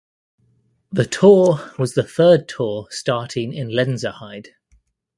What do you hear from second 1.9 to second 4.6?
the third tour starting in Lenzerheide.